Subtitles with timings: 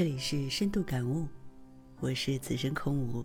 [0.00, 1.28] 这里是深度感悟，
[1.98, 3.22] 我是此生空无。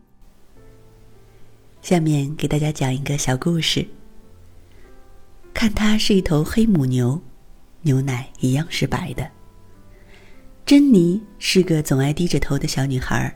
[1.81, 3.87] 下面给大家讲一个小故事。
[5.53, 7.17] 看它是一头黑母牛，
[7.83, 9.25] 牛奶一样是白的。
[10.65, 13.33] 珍妮是个总爱低着头的小女孩，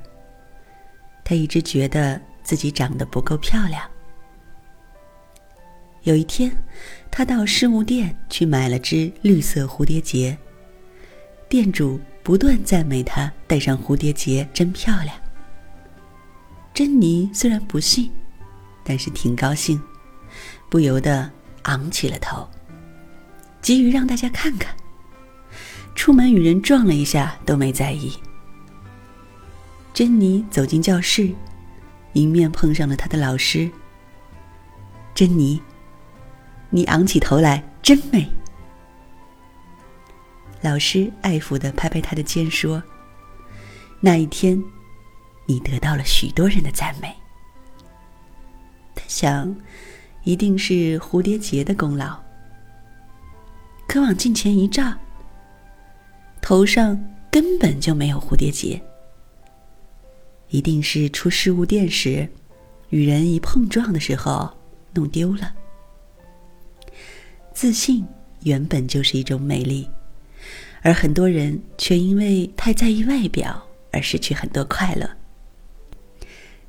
[1.23, 3.89] 她一直觉得自己长得不够漂亮。
[6.03, 6.51] 有一天，
[7.09, 10.37] 她到饰物店去买了只绿色蝴蝶结，
[11.47, 11.97] 店主。
[12.29, 15.09] 不断赞美她戴上蝴蝶结真漂亮。
[16.75, 18.11] 珍妮虽然不信，
[18.83, 19.81] 但是挺高兴，
[20.69, 21.27] 不由得
[21.63, 22.47] 昂起了头，
[23.63, 24.71] 急于让大家看看。
[25.95, 28.13] 出门与人撞了一下都没在意。
[29.91, 31.33] 珍妮走进教室，
[32.13, 33.67] 迎面碰上了她的老师。
[35.15, 35.59] 珍妮，
[36.69, 38.29] 你昂起头来真美。
[40.61, 42.83] 老师爱抚的拍拍他的肩，说
[44.01, 44.61] ：“那一天，
[45.45, 47.15] 你得到了许多人的赞美。”
[48.93, 49.55] 他想，
[50.23, 52.19] 一定是蝴蝶结的功劳。
[53.87, 54.93] 可往镜前一照，
[56.41, 57.01] 头上
[57.31, 58.81] 根本就没有蝴蝶结，
[60.49, 62.27] 一定是出事物店时，
[62.89, 64.55] 与人一碰撞的时候
[64.93, 65.53] 弄丢了。
[67.53, 68.05] 自信
[68.43, 69.89] 原本就是一种美丽。
[70.81, 75.09] 而很多人却因为太在意外表而失去很多快乐。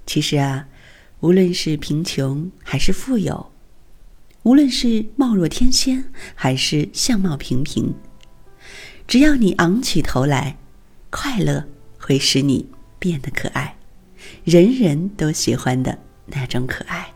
[0.07, 0.67] 其实啊，
[1.21, 3.53] 无论是贫穷还是富有，
[4.43, 7.95] 无论是貌若天仙还是相貌平平，
[9.07, 10.57] 只要你昂起头来，
[11.11, 11.65] 快乐
[11.99, 12.67] 会使你
[12.99, 13.77] 变得可爱，
[14.45, 17.13] 人人都喜欢的那种可爱。